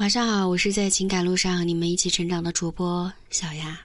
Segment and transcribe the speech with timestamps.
[0.00, 3.78] 晚上好，我是在情感路上和你们一起成长的主播小丫。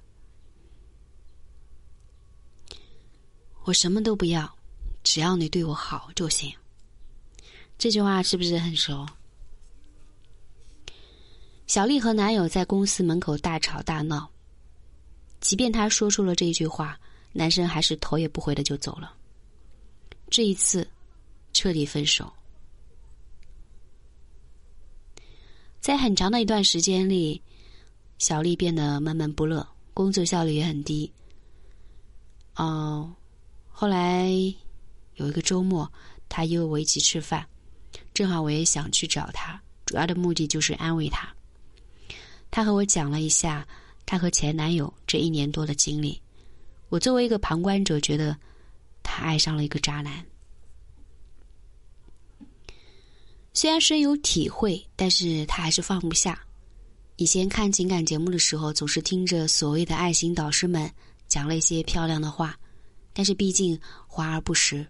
[3.66, 4.50] 我什么都不要，
[5.04, 6.50] 只要你对我好就行。
[7.78, 9.06] 这句话是不是很熟？
[11.68, 14.32] 小丽和男友在公司门口大吵大闹，
[15.42, 16.98] 即便她说出了这句话，
[17.34, 19.14] 男生还是头也不回的就走了。
[20.30, 20.88] 这一次，
[21.52, 22.32] 彻底分手。
[25.86, 27.40] 在很长的一段时间里，
[28.18, 31.12] 小丽变得闷闷不乐，工作效率也很低。
[32.56, 33.14] 哦，
[33.68, 34.28] 后来
[35.14, 35.88] 有一个周末，
[36.28, 37.46] 她约我一起吃饭，
[38.16, 41.32] 正好我也想去找她，主要的目的就是安慰她。
[42.50, 43.64] 她和我讲了一下
[44.08, 46.20] 她和前男友这一年多的经历。
[46.90, 48.36] 我作为一个旁观者，觉得
[49.04, 50.26] 她爱上了一个渣男。
[53.56, 56.38] 虽然深有体会，但是他还是放不下。
[57.16, 60.92] 以前看情感节目的时候，总是听着所谓的爱情导师们
[61.30, 62.60] 讲了一些漂亮的话，
[63.14, 64.86] 但是毕竟华而不实。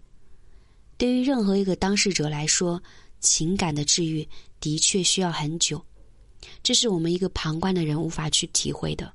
[0.98, 2.82] 对于任何一个当事者来说，
[3.20, 5.80] 情感的治愈的确需要很久，
[6.60, 9.12] 这是我们一个旁观的人无法去体会的。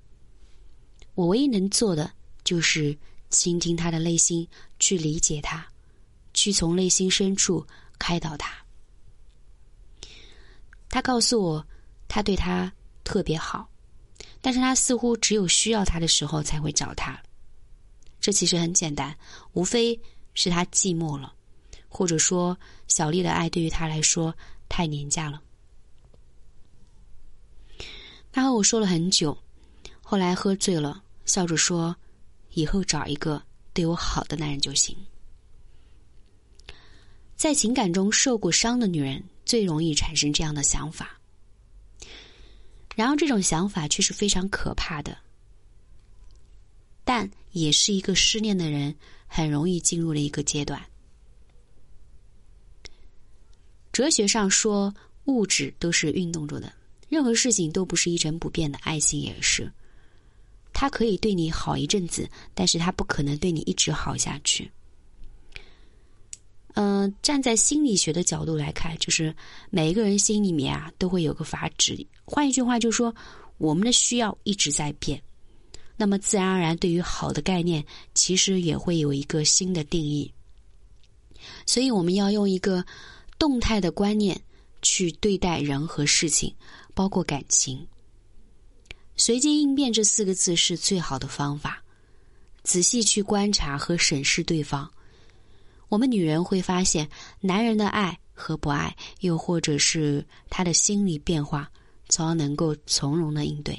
[1.14, 2.10] 我唯一能做的
[2.46, 2.98] 就是
[3.30, 4.48] 倾听他的内心，
[4.80, 5.68] 去理解他，
[6.34, 7.68] 去从内心深处
[8.00, 8.61] 开导他。
[10.92, 11.66] 他告诉我，
[12.10, 12.72] 他对他
[13.06, 13.68] 特别好，
[14.42, 17.18] 但是他似乎只有需要他的时候才会找他。
[18.20, 19.18] 这其实很简单，
[19.54, 19.98] 无非
[20.34, 21.34] 是他寂寞了，
[21.88, 22.56] 或者说
[22.88, 24.36] 小丽的爱对于他来说
[24.68, 25.42] 太廉价了。
[28.34, 29.36] 他和我说了很久，
[30.02, 31.96] 后来喝醉了，笑着说
[32.52, 33.42] ：“以后找一个
[33.74, 34.96] 对我好的男人就行。”
[37.38, 39.24] 在情感中受过伤的女人。
[39.52, 41.20] 最容易产生这样的想法，
[42.96, 45.18] 然而这种想法却是非常可怕的，
[47.04, 48.96] 但也是一个失恋的人
[49.28, 50.82] 很容易进入的一个阶段。
[53.92, 54.96] 哲学上说，
[55.26, 56.72] 物质都是运动着的，
[57.10, 59.70] 任何事情都不是一成不变的，爱情也是。
[60.72, 64.72] 他可以对你好一阵子，但是他不可能对你一直好下去。
[66.74, 69.36] 嗯，站在心理学的角度来看，就是
[69.70, 72.08] 每一个人心里面啊都会有个阀值。
[72.24, 73.14] 换一句话，就说
[73.58, 75.22] 我们的需要一直在变，
[75.98, 80.32] 那么自然而然，对于好的概念，其实也会有一个新的定义。
[81.66, 82.86] 所以，我们要用一个
[83.38, 84.40] 动态的观念
[84.82, 86.56] 去对待人和事情，
[86.94, 87.86] 包括感情。
[89.18, 91.84] 随机应变这四个字是最好的方法。
[92.64, 94.90] 仔细去观察和审视对方。
[95.92, 97.10] 我们女人会发现，
[97.42, 101.70] 男人的爱和不爱，又或者是他的心理变化，
[102.08, 103.78] 从而能够从容的应对。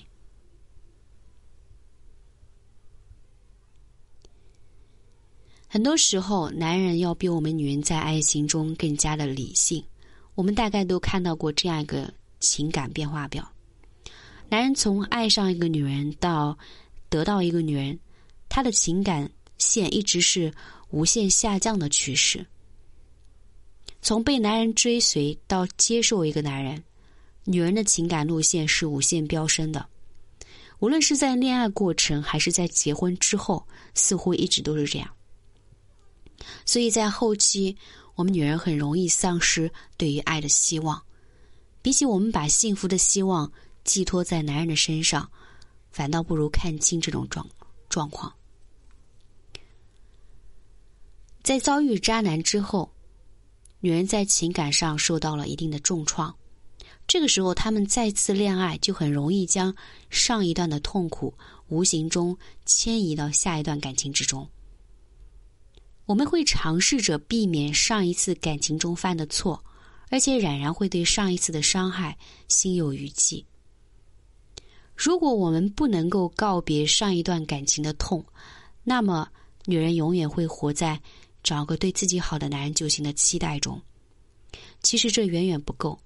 [5.66, 9.82] 很多时候，男人要比我们女人在爱情中更加的理性。
[10.34, 13.50] 我们大概都看到过这样一个情感变化表：
[14.50, 16.58] 男人从爱上一个女人到
[17.08, 17.98] 得到一个女人，
[18.50, 20.52] 他的情感线一直是。
[20.92, 22.46] 无限下降的趋势。
[24.00, 26.82] 从被男人追随到接受一个男人，
[27.44, 29.84] 女人的情感路线是无限飙升的。
[30.78, 35.08] 无论是在恋爱过程还是在结婚之后，似乎一直都是这样。
[36.66, 37.76] 所以在后期，
[38.16, 41.00] 我们女人很容易丧失对于爱的希望。
[41.80, 43.50] 比起我们把幸福的希望
[43.84, 45.30] 寄托在男人的身上，
[45.90, 47.48] 反倒不如看清这种状
[47.88, 48.32] 状况。
[51.42, 52.92] 在遭遇渣男之后，
[53.80, 56.32] 女人在情感上受到了一定的重创。
[57.08, 59.74] 这个时候，他们再次恋爱就很容易将
[60.08, 61.34] 上一段的痛苦
[61.66, 64.48] 无形中迁移到下一段感情之中。
[66.06, 69.62] 我们会尝试着避免上一次感情中犯的错，
[70.10, 73.44] 而且冉然会对上一次的伤害心有余悸。
[74.94, 78.24] 如果我们不能够告别上一段感情的痛，
[78.84, 79.28] 那么
[79.64, 81.00] 女人永远会活在。
[81.42, 83.80] 找个对自己好的男人就行的期待中，
[84.82, 85.98] 其实这远远不够，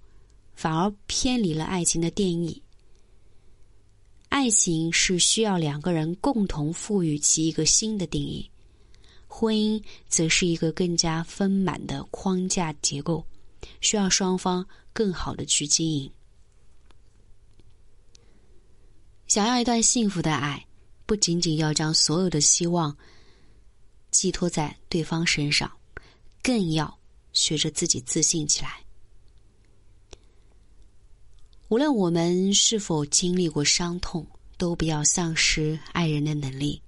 [0.55, 2.62] 反而偏离了爱情的定义。
[4.29, 8.50] 爱情是需要两个人共同赋予其一个新的定义，
[9.29, 13.25] 婚姻则是一个更加丰满的框架结构，
[13.81, 16.11] 需要双方更好的去经营。
[19.27, 20.67] 想要一段幸福的爱，
[21.05, 22.97] 不仅仅要将所有的希望。
[24.16, 25.70] 寄托在对方身上，
[26.42, 26.98] 更要
[27.34, 28.82] 学着自己自信起来。
[31.68, 34.26] 无论我们是否经历过伤痛，
[34.56, 36.80] 都不要丧失爱人的能力。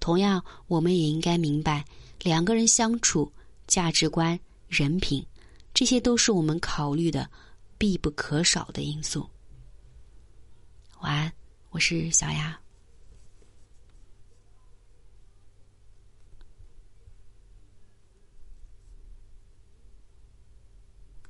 [0.00, 1.84] 同样，我们也应该明白，
[2.24, 3.32] 两个人相处，
[3.68, 5.24] 价值观、人品，
[5.72, 7.30] 这些都是我们考虑的
[7.78, 9.24] 必不可少的因素。
[11.02, 11.32] 晚安，
[11.70, 12.58] 我是小雅。